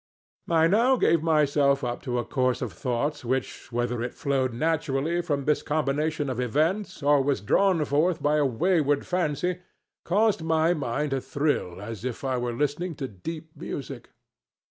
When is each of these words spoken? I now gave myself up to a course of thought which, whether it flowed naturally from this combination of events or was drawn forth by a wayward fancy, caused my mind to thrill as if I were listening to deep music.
I 0.49 0.65
now 0.65 0.95
gave 0.95 1.21
myself 1.21 1.83
up 1.83 2.01
to 2.05 2.17
a 2.17 2.25
course 2.25 2.63
of 2.63 2.73
thought 2.73 3.23
which, 3.23 3.71
whether 3.71 4.01
it 4.01 4.15
flowed 4.15 4.51
naturally 4.51 5.21
from 5.21 5.45
this 5.45 5.61
combination 5.61 6.27
of 6.27 6.39
events 6.39 7.03
or 7.03 7.21
was 7.21 7.39
drawn 7.39 7.85
forth 7.85 8.19
by 8.19 8.37
a 8.37 8.43
wayward 8.47 9.05
fancy, 9.05 9.59
caused 10.03 10.41
my 10.41 10.73
mind 10.73 11.11
to 11.11 11.21
thrill 11.21 11.79
as 11.79 12.03
if 12.03 12.23
I 12.23 12.37
were 12.37 12.51
listening 12.53 12.95
to 12.95 13.07
deep 13.07 13.51
music. 13.55 14.09